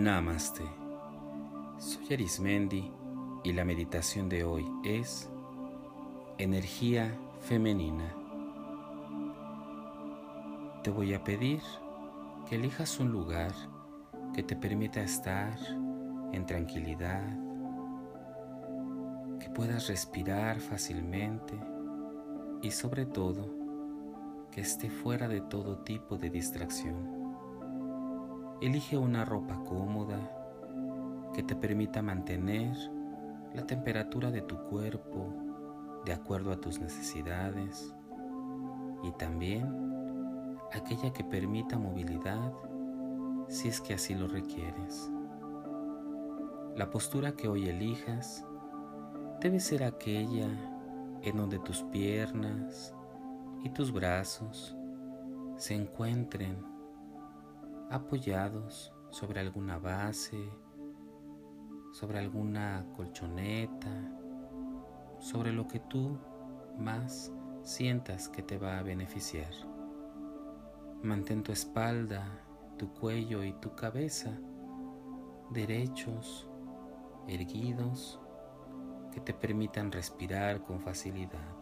Namaste. 0.00 0.62
Soy 1.76 2.14
Arismendi 2.14 2.90
y 3.44 3.52
la 3.52 3.66
meditación 3.66 4.30
de 4.30 4.44
hoy 4.44 4.66
es 4.82 5.30
energía 6.38 7.14
femenina. 7.40 8.16
Te 10.82 10.88
voy 10.88 11.12
a 11.12 11.22
pedir 11.22 11.60
que 12.48 12.56
elijas 12.56 12.98
un 12.98 13.12
lugar 13.12 13.52
que 14.32 14.42
te 14.42 14.56
permita 14.56 15.02
estar 15.02 15.58
en 16.32 16.46
tranquilidad, 16.46 17.36
que 19.38 19.50
puedas 19.50 19.88
respirar 19.88 20.60
fácilmente 20.60 21.60
y 22.62 22.70
sobre 22.70 23.04
todo 23.04 23.50
que 24.50 24.62
esté 24.62 24.88
fuera 24.88 25.28
de 25.28 25.42
todo 25.42 25.80
tipo 25.80 26.16
de 26.16 26.30
distracción. 26.30 27.19
Elige 28.60 28.98
una 28.98 29.24
ropa 29.24 29.58
cómoda 29.64 30.18
que 31.32 31.42
te 31.42 31.56
permita 31.56 32.02
mantener 32.02 32.76
la 33.54 33.66
temperatura 33.66 34.30
de 34.30 34.42
tu 34.42 34.58
cuerpo 34.64 35.32
de 36.04 36.12
acuerdo 36.12 36.52
a 36.52 36.60
tus 36.60 36.78
necesidades 36.78 37.94
y 39.02 39.12
también 39.12 40.58
aquella 40.74 41.10
que 41.10 41.24
permita 41.24 41.78
movilidad 41.78 42.52
si 43.48 43.68
es 43.68 43.80
que 43.80 43.94
así 43.94 44.14
lo 44.14 44.28
requieres. 44.28 45.10
La 46.76 46.90
postura 46.90 47.32
que 47.32 47.48
hoy 47.48 47.66
elijas 47.66 48.44
debe 49.40 49.60
ser 49.60 49.84
aquella 49.84 50.48
en 51.22 51.36
donde 51.38 51.58
tus 51.60 51.82
piernas 51.84 52.94
y 53.64 53.70
tus 53.70 53.90
brazos 53.90 54.76
se 55.56 55.74
encuentren 55.74 56.58
apoyados 57.90 58.92
sobre 59.10 59.40
alguna 59.40 59.78
base, 59.78 60.50
sobre 61.92 62.18
alguna 62.18 62.86
colchoneta, 62.96 63.90
sobre 65.18 65.52
lo 65.52 65.66
que 65.66 65.80
tú 65.80 66.16
más 66.78 67.32
sientas 67.62 68.28
que 68.28 68.42
te 68.42 68.56
va 68.56 68.78
a 68.78 68.82
beneficiar. 68.82 69.52
Mantén 71.02 71.42
tu 71.42 71.52
espalda, 71.52 72.24
tu 72.78 72.92
cuello 72.94 73.42
y 73.42 73.52
tu 73.54 73.74
cabeza 73.74 74.38
derechos, 75.50 76.48
erguidos, 77.26 78.20
que 79.12 79.20
te 79.20 79.34
permitan 79.34 79.90
respirar 79.90 80.62
con 80.62 80.80
facilidad. 80.80 81.56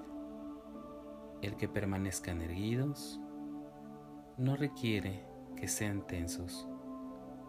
El 1.40 1.56
que 1.56 1.68
permanezcan 1.68 2.42
erguidos 2.42 3.18
no 4.36 4.56
requiere 4.56 5.24
que 5.58 5.66
sean 5.66 6.06
tensos, 6.06 6.68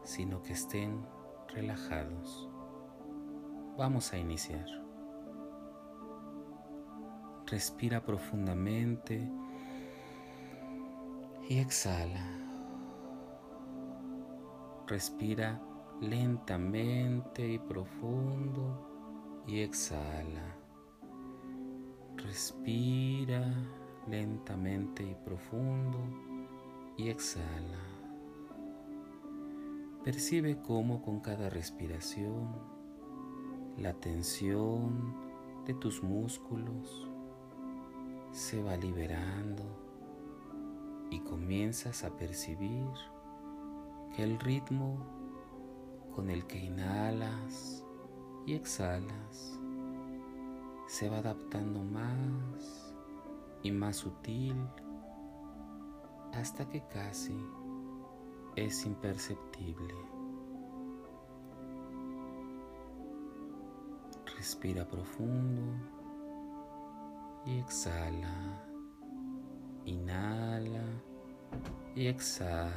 sino 0.03 0.41
que 0.41 0.53
estén 0.53 1.05
relajados. 1.49 2.49
Vamos 3.77 4.11
a 4.13 4.17
iniciar. 4.17 4.65
Respira 7.45 8.03
profundamente 8.03 9.29
y 11.47 11.59
exhala. 11.59 12.25
Respira 14.87 15.61
lentamente 16.01 17.47
y 17.47 17.59
profundo 17.59 19.43
y 19.45 19.59
exhala. 19.59 20.55
Respira 22.17 23.53
lentamente 24.07 25.03
y 25.03 25.15
profundo 25.23 25.99
y 26.97 27.09
exhala. 27.09 27.88
Percibe 30.11 30.59
cómo 30.63 31.03
con 31.03 31.19
cada 31.19 31.51
respiración 31.51 32.47
la 33.77 33.93
tensión 33.93 35.13
de 35.67 35.75
tus 35.75 36.01
músculos 36.01 37.07
se 38.31 38.59
va 38.63 38.75
liberando 38.75 39.61
y 41.11 41.19
comienzas 41.19 42.03
a 42.03 42.17
percibir 42.17 42.87
que 44.15 44.23
el 44.23 44.39
ritmo 44.39 44.97
con 46.15 46.31
el 46.31 46.47
que 46.47 46.57
inhalas 46.57 47.85
y 48.47 48.55
exhalas 48.55 49.59
se 50.87 51.07
va 51.07 51.19
adaptando 51.19 51.83
más 51.83 52.95
y 53.61 53.71
más 53.71 53.97
sutil 53.97 54.55
hasta 56.33 56.67
que 56.67 56.83
casi 56.87 57.39
es 58.65 58.85
imperceptible. 58.85 59.95
Respira 64.35 64.85
profundo 64.87 65.61
y 67.45 67.59
exhala. 67.59 68.65
Inhala 69.85 70.83
y 71.95 72.07
exhala. 72.07 72.73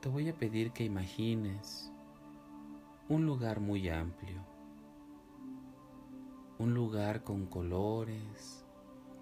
Te 0.00 0.08
voy 0.08 0.30
a 0.30 0.34
pedir 0.34 0.72
que 0.72 0.84
imagines 0.84 1.92
un 3.08 3.26
lugar 3.26 3.60
muy 3.60 3.90
amplio, 3.90 4.42
un 6.58 6.72
lugar 6.72 7.22
con 7.24 7.46
colores 7.46 8.64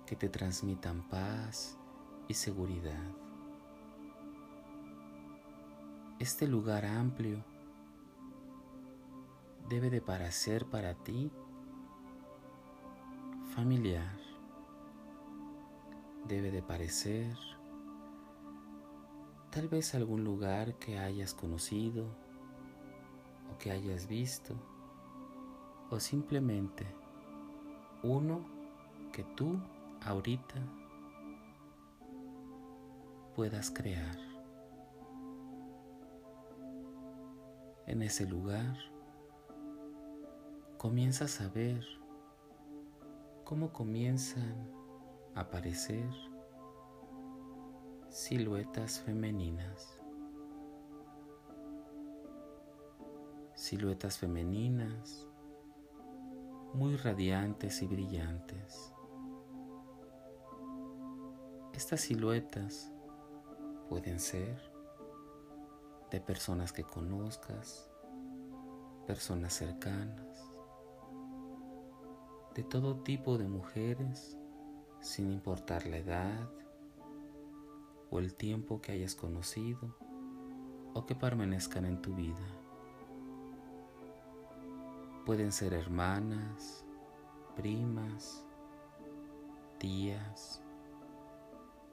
que 0.07 0.15
te 0.15 0.29
transmitan 0.29 1.09
paz 1.09 1.77
y 2.29 2.35
seguridad 2.35 3.28
este 6.19 6.49
lugar 6.49 6.85
amplio 6.85 7.45
debe 9.69 9.89
de 9.89 10.01
parecer 10.01 10.67
para 10.67 10.95
ti 10.95 11.31
familiar, 13.55 14.19
debe 16.27 16.51
de 16.51 16.61
parecer 16.61 17.37
tal 19.51 19.69
vez 19.69 19.95
algún 19.95 20.25
lugar 20.25 20.75
que 20.75 20.99
hayas 20.99 21.35
conocido 21.35 22.07
o 23.53 23.59
que 23.59 23.71
hayas 23.71 24.09
visto 24.09 24.57
o 25.91 26.01
simplemente 26.01 26.85
uno 28.03 28.45
que 29.13 29.23
tú 29.23 29.59
ahorita 30.05 30.57
puedas 33.37 33.71
crear. 33.71 34.28
En 37.89 38.03
ese 38.03 38.27
lugar, 38.27 38.77
comienzas 40.77 41.41
a 41.41 41.49
ver 41.49 41.83
cómo 43.45 43.73
comienzan 43.73 44.71
a 45.35 45.41
aparecer 45.41 46.07
siluetas 48.11 49.01
femeninas. 49.01 49.99
Siluetas 53.55 54.19
femeninas 54.19 55.27
muy 56.75 56.95
radiantes 56.97 57.81
y 57.81 57.87
brillantes. 57.87 58.93
Estas 61.73 62.03
siluetas 62.03 62.93
pueden 63.89 64.21
ser 64.21 64.68
de 66.11 66.21
personas 66.21 66.73
que 66.73 66.85
conozcas, 66.85 67.91
personas 69.07 69.53
cercanas, 69.55 70.51
de 72.55 72.63
todo 72.63 73.03
tipo 73.03 73.39
de 73.39 73.49
mujeres, 73.49 74.37
sin 75.01 75.31
importar 75.31 75.87
la 75.87 75.99
edad 75.99 76.51
o 78.11 78.19
el 78.19 78.35
tiempo 78.35 78.81
que 78.81 78.93
hayas 78.93 79.15
conocido 79.15 79.97
o 80.95 81.07
que 81.07 81.15
permanezcan 81.15 81.85
en 81.85 82.03
tu 82.03 82.15
vida. 82.15 82.47
Pueden 85.25 85.53
ser 85.53 85.75
hermanas, 85.75 86.85
primas, 87.55 88.45
tías, 89.79 90.63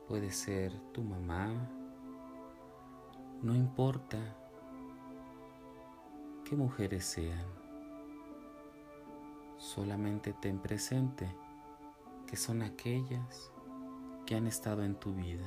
puede 0.08 0.32
ser 0.32 0.72
tu 0.94 1.04
mamá, 1.04 1.70
no 3.46 3.54
importa 3.54 4.18
qué 6.44 6.56
mujeres 6.56 7.06
sean, 7.06 7.46
solamente 9.60 10.34
ten 10.34 10.58
presente 10.58 11.30
que 12.26 12.38
son 12.38 12.64
aquellas 12.64 13.52
que 14.26 14.34
han 14.34 14.48
estado 14.48 14.84
en 14.84 14.96
tu 14.96 15.14
vida. 15.14 15.46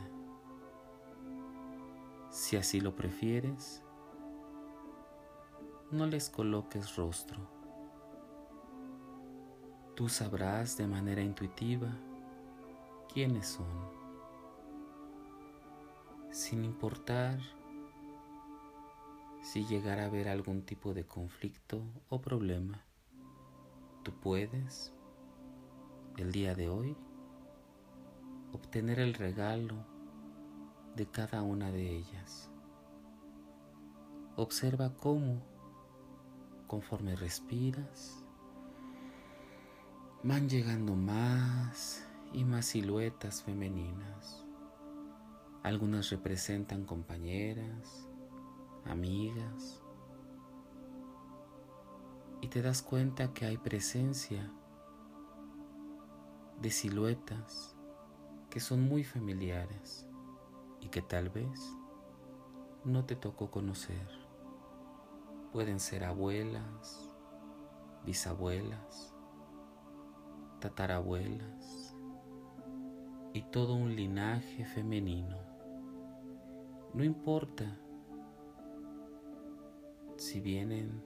Si 2.31 2.57
así 2.57 2.81
lo 2.81 2.95
prefieres, 2.95 3.83
no 5.91 6.07
les 6.07 6.31
coloques 6.31 6.95
rostro. 6.95 7.41
Tú 9.97 10.09
sabrás 10.09 10.77
de 10.77 10.87
manera 10.87 11.21
intuitiva 11.21 11.89
quiénes 13.13 13.49
son, 13.49 13.67
sin 16.31 16.65
importar 16.65 17.58
si 19.51 19.65
llegara 19.65 20.03
a 20.03 20.07
haber 20.09 20.29
algún 20.29 20.61
tipo 20.61 20.93
de 20.93 21.07
conflicto 21.07 21.83
o 22.11 22.21
problema, 22.21 22.85
tú 24.03 24.13
puedes, 24.13 24.93
el 26.19 26.33
día 26.33 26.55
de 26.55 26.69
hoy, 26.69 26.95
obtener 28.53 29.01
el 29.01 29.15
regalo 29.15 29.75
de 30.97 31.07
cada 31.07 31.41
una 31.41 31.71
de 31.71 31.97
ellas. 31.97 32.51
Observa 34.37 34.95
cómo, 34.95 35.41
conforme 36.67 37.17
respiras, 37.17 38.23
van 40.25 40.51
llegando 40.51 40.95
más 40.95 42.07
y 42.35 42.45
más 42.45 42.67
siluetas 42.67 43.43
femeninas. 43.43 44.45
Algunas 45.63 46.11
representan 46.11 46.85
compañeras, 46.85 48.08
amigas, 48.89 49.83
y 52.41 52.49
te 52.49 52.63
das 52.63 52.83
cuenta 52.83 53.33
que 53.33 53.47
hay 53.47 53.59
presencia 53.59 54.53
de 56.61 56.71
siluetas 56.71 57.77
que 58.51 58.61
son 58.61 58.83
muy 58.83 59.05
familiares 59.05 60.09
y 60.81 60.89
que 60.89 61.03
tal 61.03 61.29
vez 61.29 61.77
no 62.85 63.05
te 63.05 63.17
tocó 63.17 63.51
conocer. 63.51 64.09
Pueden 65.53 65.81
ser 65.81 66.05
abuelas, 66.05 67.11
bisabuelas, 68.05 69.15
tatarabuelas 70.61 71.97
y 73.33 73.43
todo 73.51 73.75
un 73.75 73.95
linaje 73.95 74.65
femenino. 74.65 75.37
No 76.95 77.05
importa 77.05 77.79
si 80.19 80.41
vienen 80.41 81.03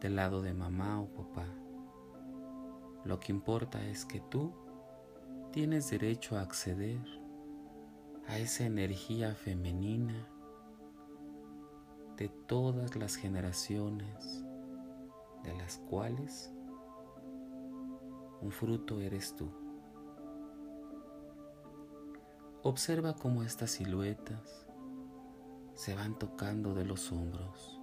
del 0.00 0.16
lado 0.16 0.42
de 0.42 0.54
mamá 0.54 1.00
o 1.00 1.06
papá. 1.08 1.46
Lo 3.04 3.20
que 3.20 3.32
importa 3.32 3.84
es 3.84 4.04
que 4.04 4.20
tú 4.20 4.52
tienes 5.50 5.90
derecho 5.90 6.36
a 6.36 6.42
acceder 6.42 7.00
a 8.26 8.38
esa 8.38 8.64
energía 8.64 9.34
femenina 9.34 10.28
de 12.16 12.28
todas 12.28 12.96
las 12.96 13.16
generaciones 13.16 14.44
de 15.42 15.54
las 15.56 15.78
cuales 15.78 16.52
un 18.40 18.50
fruto 18.50 19.00
eres 19.00 19.34
tú. 19.34 19.50
Observa 22.62 23.14
cómo 23.14 23.42
estas 23.42 23.72
siluetas 23.72 24.66
se 25.74 25.94
van 25.94 26.18
tocando 26.18 26.74
de 26.74 26.84
los 26.84 27.12
hombros. 27.12 27.80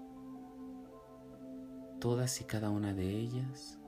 Todas 1.99 2.41
y 2.41 2.45
cada 2.45 2.69
una 2.69 2.93
de 2.93 3.09
ellas 3.09 3.79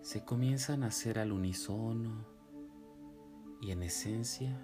se 0.00 0.24
comienzan 0.24 0.82
a 0.82 0.88
hacer 0.88 1.18
al 1.18 1.32
unísono 1.32 2.24
y 3.60 3.70
en 3.70 3.82
esencia 3.82 4.56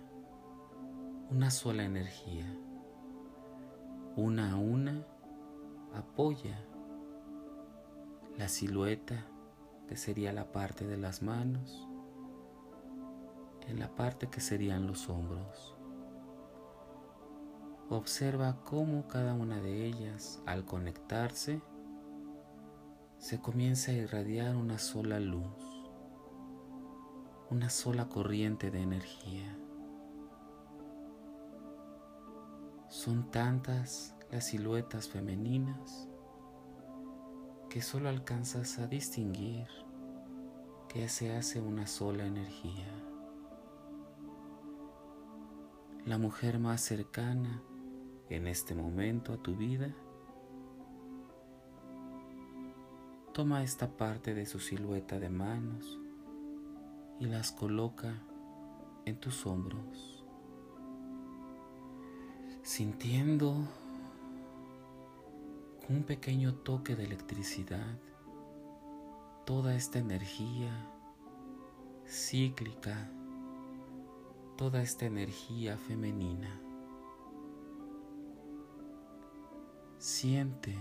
una 1.31 1.51
sola 1.51 1.85
energía. 1.85 2.47
Una 4.17 4.53
a 4.53 4.57
una 4.57 5.07
apoya 5.95 6.59
la 8.37 8.49
silueta 8.49 9.27
que 9.89 9.97
sería 9.97 10.33
la 10.33 10.53
parte 10.53 10.87
de 10.87 10.97
las 10.97 11.23
manos 11.23 11.89
en 13.69 13.79
la 13.79 13.95
parte 13.95 14.29
que 14.29 14.41
serían 14.41 14.87
los 14.87 15.09
hombros. 15.09 15.75
Observa 17.91 18.63
cómo 18.65 19.07
cada 19.09 19.35
una 19.35 19.61
de 19.61 19.87
ellas, 19.87 20.41
al 20.47 20.65
conectarse, 20.65 21.61
se 23.19 23.41
comienza 23.41 23.93
a 23.93 23.95
irradiar 23.95 24.57
una 24.57 24.79
sola 24.79 25.21
luz, 25.21 25.47
una 27.51 27.71
sola 27.71 28.09
corriente 28.09 28.71
de 28.71 28.81
energía. 28.81 29.57
Son 32.89 33.31
tantas 33.31 34.17
las 34.31 34.47
siluetas 34.47 35.09
femeninas 35.09 36.09
que 37.69 37.81
solo 37.81 38.09
alcanzas 38.09 38.79
a 38.79 38.87
distinguir 38.87 39.67
que 40.89 41.09
se 41.09 41.35
hace 41.35 41.61
una 41.61 41.87
sola 41.87 42.27
energía. 42.27 42.93
La 46.05 46.19
mujer 46.19 46.59
más 46.59 46.81
cercana 46.83 47.63
en 48.29 48.47
este 48.47 48.75
momento 48.75 49.33
a 49.33 49.37
tu 49.37 49.57
vida, 49.57 49.95
toma 53.33 53.63
esta 53.63 53.97
parte 53.97 54.35
de 54.35 54.47
su 54.47 54.59
silueta 54.59 55.19
de 55.19 55.31
manos 55.31 55.99
y 57.19 57.27
las 57.27 57.53
coloca 57.53 58.15
en 59.05 59.19
tus 59.19 59.47
hombros, 59.47 60.25
sintiendo 62.63 63.55
un 65.89 66.05
pequeño 66.05 66.55
toque 66.55 66.95
de 66.95 67.05
electricidad 67.05 67.99
toda 69.45 69.75
esta 69.75 69.99
energía 69.99 70.71
cíclica, 72.07 73.11
toda 74.57 74.83
esta 74.83 75.07
energía 75.07 75.77
femenina. 75.77 76.61
Siente 80.03 80.77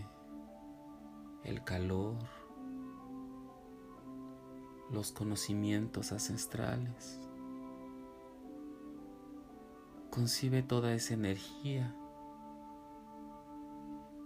el 1.43 1.63
calor, 1.63 2.17
los 4.89 5.11
conocimientos 5.11 6.11
ancestrales. 6.11 7.19
Concibe 10.09 10.63
toda 10.63 10.95
esa 10.95 11.13
energía 11.13 11.95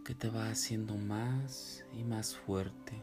que 0.05 0.15
te 0.15 0.29
va 0.29 0.47
haciendo 0.47 0.95
más 0.95 1.83
y 1.91 2.05
más 2.05 2.37
fuerte, 2.37 2.93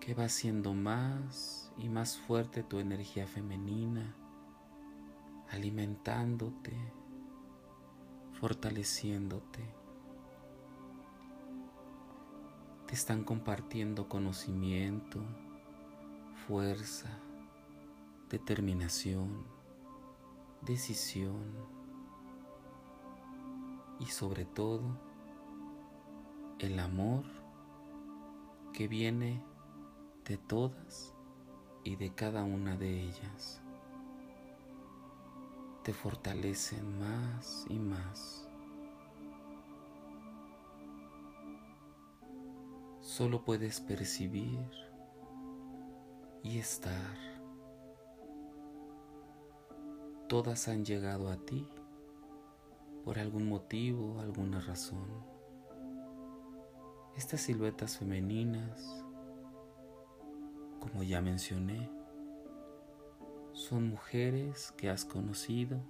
que 0.00 0.14
va 0.14 0.24
haciendo 0.24 0.72
más 0.72 1.70
y 1.76 1.90
más 1.90 2.16
fuerte 2.16 2.62
tu 2.62 2.78
energía 2.78 3.26
femenina, 3.26 4.16
alimentándote 5.50 6.74
fortaleciéndote. 8.40 9.64
Te 12.86 12.94
están 12.94 13.24
compartiendo 13.24 14.08
conocimiento, 14.08 15.20
fuerza, 16.46 17.18
determinación, 18.30 19.44
decisión 20.62 21.54
y 23.98 24.06
sobre 24.06 24.44
todo 24.44 24.82
el 26.58 26.78
amor 26.78 27.24
que 28.72 28.86
viene 28.86 29.42
de 30.24 30.36
todas 30.36 31.14
y 31.84 31.96
de 31.96 32.14
cada 32.14 32.44
una 32.44 32.76
de 32.76 33.00
ellas 33.00 33.62
te 35.86 35.92
fortalecen 35.92 36.98
más 36.98 37.64
y 37.68 37.78
más. 37.78 38.48
Solo 42.98 43.44
puedes 43.44 43.80
percibir 43.80 44.68
y 46.42 46.58
estar. 46.58 47.16
Todas 50.28 50.66
han 50.66 50.84
llegado 50.84 51.30
a 51.30 51.36
ti 51.36 51.68
por 53.04 53.20
algún 53.20 53.48
motivo, 53.48 54.18
alguna 54.18 54.58
razón. 54.58 55.24
Estas 57.16 57.42
siluetas 57.42 57.96
femeninas, 57.96 59.04
como 60.80 61.04
ya 61.04 61.20
mencioné, 61.20 61.95
son 63.56 63.88
mujeres 63.88 64.70
que 64.76 64.90
has 64.90 65.06
conocido, 65.06 65.80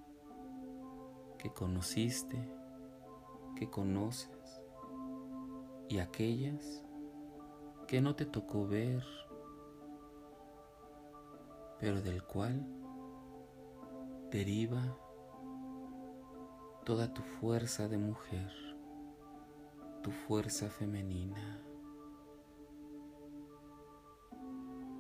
que 1.37 1.52
conociste, 1.52 2.49
que 3.56 3.68
conoces 3.68 4.62
y 5.88 5.99
aquellas 5.99 6.85
que 7.88 8.00
no 8.00 8.14
te 8.14 8.25
tocó 8.25 8.68
ver, 8.68 9.02
pero 11.80 12.00
del 12.00 12.23
cual 12.23 12.64
deriva 14.30 14.96
toda 16.85 17.12
tu 17.12 17.23
fuerza 17.23 17.88
de 17.88 17.99
mujer, 17.99 18.52
tu 20.04 20.12
fuerza 20.12 20.70
femenina. 20.70 21.61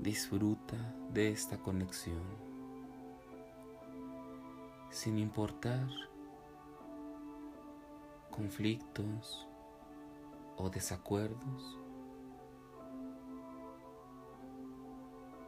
Disfruta 0.00 0.76
de 1.12 1.30
esta 1.30 1.58
conexión 1.58 2.45
sin 4.96 5.18
importar 5.18 5.86
conflictos 8.30 9.46
o 10.56 10.70
desacuerdos, 10.70 11.78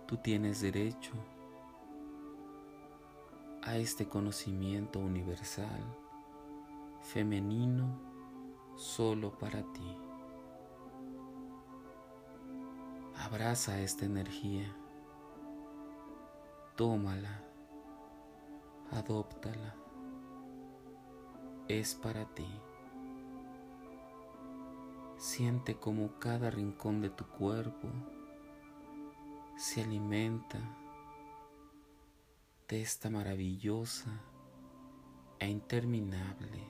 tú 0.06 0.18
tienes 0.18 0.60
derecho 0.60 1.14
a 3.62 3.78
este 3.78 4.06
conocimiento 4.06 4.98
universal 4.98 5.96
femenino 7.00 7.98
solo 8.76 9.38
para 9.38 9.62
ti. 9.72 9.96
Abraza 13.16 13.80
esta 13.80 14.04
energía, 14.04 14.76
tómala, 16.76 17.47
adóptala, 18.90 19.74
es 21.68 21.94
para 21.94 22.24
ti. 22.34 22.48
Siente 25.16 25.76
como 25.76 26.18
cada 26.18 26.50
rincón 26.50 27.00
de 27.00 27.10
tu 27.10 27.26
cuerpo 27.26 27.88
se 29.56 29.82
alimenta 29.82 30.58
de 32.68 32.80
esta 32.80 33.10
maravillosa 33.10 34.20
e 35.40 35.48
interminable 35.48 36.62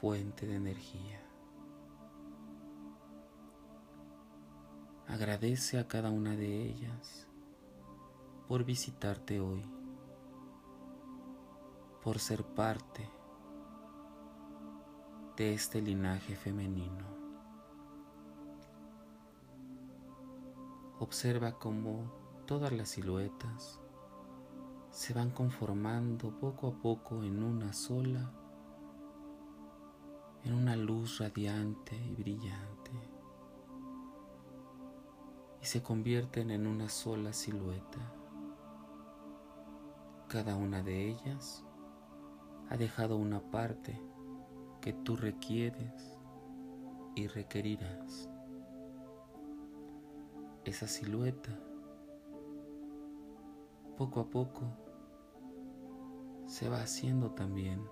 fuente 0.00 0.46
de 0.46 0.56
energía. 0.56 1.20
Agradece 5.08 5.78
a 5.78 5.88
cada 5.88 6.10
una 6.10 6.36
de 6.36 6.62
ellas 6.62 7.26
por 8.46 8.64
visitarte 8.64 9.40
hoy, 9.40 9.64
por 12.02 12.18
ser 12.18 12.44
parte 12.44 13.08
de 15.36 15.54
este 15.54 15.80
linaje 15.80 16.34
femenino. 16.34 17.06
Observa 20.98 21.60
cómo 21.60 22.12
todas 22.44 22.72
las 22.72 22.88
siluetas 22.88 23.80
se 24.90 25.14
van 25.14 25.30
conformando 25.30 26.36
poco 26.40 26.68
a 26.68 26.72
poco 26.72 27.22
en 27.22 27.40
una 27.40 27.72
sola, 27.72 28.32
en 30.42 30.54
una 30.54 30.74
luz 30.74 31.20
radiante 31.20 31.96
y 31.96 32.14
brillante, 32.16 32.90
y 35.60 35.66
se 35.66 35.84
convierten 35.84 36.50
en 36.50 36.66
una 36.66 36.88
sola 36.88 37.32
silueta. 37.32 38.12
Cada 40.28 40.56
una 40.56 40.82
de 40.82 41.08
ellas 41.08 41.64
ha 42.72 42.76
dejado 42.78 43.18
una 43.18 43.38
parte 43.50 44.00
que 44.80 44.94
tú 44.94 45.14
requieres 45.14 46.18
y 47.14 47.26
requerirás 47.26 48.30
esa 50.64 50.86
silueta, 50.86 51.50
poco 53.98 54.20
a 54.20 54.30
poco, 54.30 54.62
se 56.46 56.70
va 56.70 56.80
haciendo 56.80 57.32
también 57.32 57.84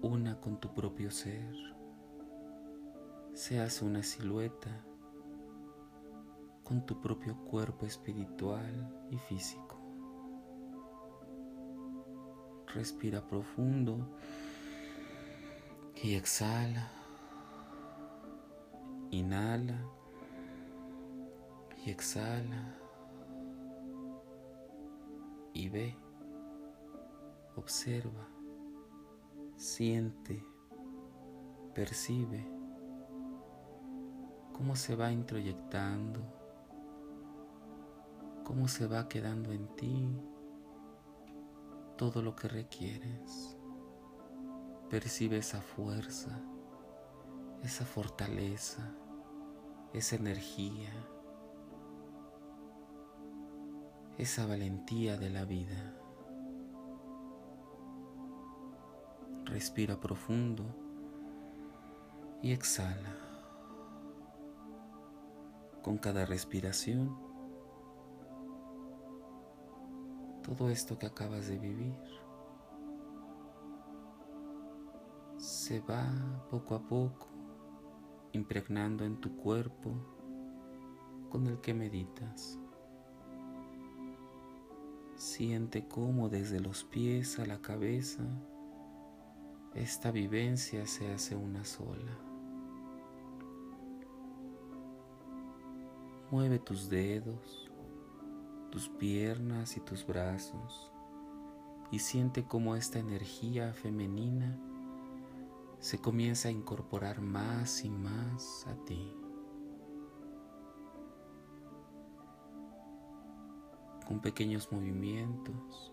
una 0.00 0.40
con 0.40 0.58
tu 0.58 0.72
propio 0.72 1.10
ser. 1.10 1.54
Se 3.34 3.60
hace 3.60 3.84
una 3.84 4.02
silueta 4.02 4.82
con 6.64 6.86
tu 6.86 7.02
propio 7.02 7.36
cuerpo 7.44 7.84
espiritual 7.84 9.06
y 9.10 9.18
físico. 9.18 9.77
Respira 12.78 13.20
profundo 13.20 13.98
y 16.00 16.14
exhala. 16.14 16.88
Inhala 19.10 19.80
y 21.84 21.90
exhala 21.90 22.76
y 25.54 25.68
ve, 25.68 25.96
observa, 27.56 28.28
siente, 29.56 30.40
percibe 31.74 32.46
cómo 34.52 34.76
se 34.76 34.94
va 34.94 35.10
introyectando, 35.10 36.20
cómo 38.44 38.68
se 38.68 38.86
va 38.86 39.08
quedando 39.08 39.50
en 39.50 39.66
ti 39.74 40.06
todo 41.98 42.22
lo 42.22 42.34
que 42.34 42.48
requieres. 42.48 43.58
Percibe 44.88 45.36
esa 45.36 45.60
fuerza 45.60 46.40
esa 47.62 47.84
fortaleza, 47.84 48.94
esa 49.92 50.16
energía, 50.16 50.90
esa 54.16 54.46
valentía 54.46 55.16
de 55.16 55.30
la 55.30 55.44
vida. 55.44 55.94
Respira 59.44 59.98
profundo 59.98 60.64
y 62.42 62.52
exhala. 62.52 63.16
Con 65.82 65.98
cada 65.98 66.26
respiración, 66.26 67.16
todo 70.48 70.70
esto 70.70 70.98
que 70.98 71.04
acabas 71.04 71.46
de 71.48 71.58
vivir 71.58 71.94
se 75.36 75.80
va 75.80 76.10
poco 76.50 76.74
a 76.74 76.80
poco 76.80 77.28
impregnando 78.32 79.04
en 79.04 79.20
tu 79.20 79.36
cuerpo 79.36 79.92
con 81.28 81.46
el 81.48 81.60
que 81.60 81.74
meditas. 81.74 82.58
Siente 85.16 85.86
cómo 85.86 86.30
desde 86.30 86.60
los 86.60 86.82
pies 86.82 87.38
a 87.38 87.44
la 87.44 87.60
cabeza 87.60 88.24
esta 89.74 90.10
vivencia 90.10 90.86
se 90.86 91.12
hace 91.12 91.36
una 91.36 91.66
sola. 91.66 92.18
Mueve 96.30 96.58
tus 96.58 96.88
dedos, 96.88 97.67
tus 98.70 98.88
piernas 98.88 99.76
y 99.76 99.80
tus 99.80 100.06
brazos 100.06 100.92
y 101.90 102.00
siente 102.00 102.44
cómo 102.44 102.76
esta 102.76 102.98
energía 102.98 103.72
femenina 103.72 104.58
se 105.78 105.98
comienza 106.00 106.48
a 106.48 106.52
incorporar 106.52 107.20
más 107.20 107.84
y 107.84 107.90
más 107.90 108.66
a 108.66 108.74
ti. 108.84 109.14
Con 114.06 114.20
pequeños 114.20 114.72
movimientos, 114.72 115.92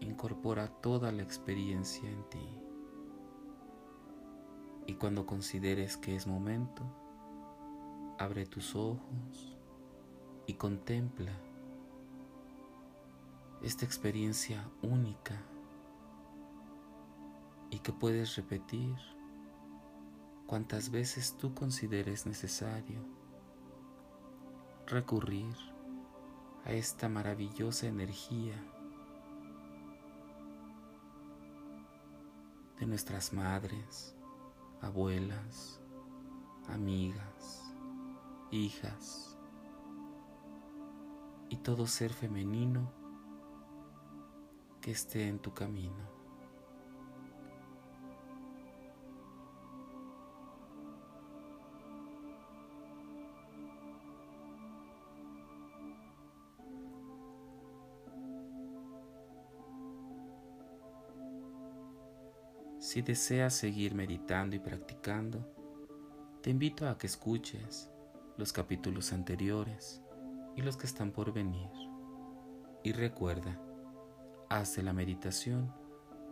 incorpora 0.00 0.68
toda 0.68 1.10
la 1.10 1.22
experiencia 1.22 2.08
en 2.08 2.28
ti. 2.28 2.48
Y 4.86 4.94
cuando 4.94 5.26
consideres 5.26 5.96
que 5.96 6.14
es 6.14 6.26
momento, 6.26 6.84
abre 8.18 8.46
tus 8.46 8.76
ojos 8.76 9.55
y 10.46 10.54
contempla 10.54 11.32
esta 13.62 13.84
experiencia 13.84 14.68
única 14.82 15.42
y 17.70 17.80
que 17.80 17.92
puedes 17.92 18.36
repetir 18.36 18.94
cuantas 20.46 20.90
veces 20.90 21.36
tú 21.36 21.52
consideres 21.54 22.26
necesario 22.26 23.00
recurrir 24.86 25.54
a 26.64 26.72
esta 26.72 27.08
maravillosa 27.08 27.86
energía 27.86 28.54
de 32.78 32.86
nuestras 32.86 33.32
madres, 33.32 34.14
abuelas, 34.80 35.80
amigas, 36.68 37.72
hijas 38.52 39.35
todo 41.66 41.88
ser 41.88 42.12
femenino 42.12 42.92
que 44.80 44.92
esté 44.92 45.26
en 45.26 45.40
tu 45.40 45.52
camino. 45.52 45.96
Si 62.78 63.02
deseas 63.02 63.54
seguir 63.54 63.96
meditando 63.96 64.54
y 64.54 64.60
practicando, 64.60 65.44
te 66.42 66.50
invito 66.50 66.88
a 66.88 66.96
que 66.96 67.08
escuches 67.08 67.90
los 68.36 68.52
capítulos 68.52 69.12
anteriores 69.12 70.05
y 70.56 70.62
los 70.62 70.76
que 70.76 70.86
están 70.86 71.12
por 71.12 71.32
venir. 71.32 71.70
Y 72.82 72.92
recuerda, 72.92 73.60
Haz 74.48 74.76
de 74.76 74.84
la 74.84 74.92
meditación 74.92 75.74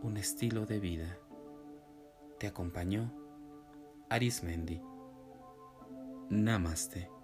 un 0.01 0.17
estilo 0.17 0.65
de 0.65 0.79
vida. 0.79 1.17
Te 2.39 2.47
acompañó 2.47 3.11
Arismendi. 4.09 4.81
Namaste. 6.29 7.14